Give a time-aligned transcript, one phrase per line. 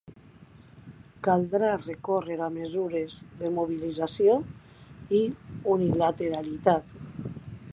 [1.25, 4.39] Caldrà recórrer a mesures de mobilització
[5.19, 5.21] i
[5.75, 6.97] unilateralitat.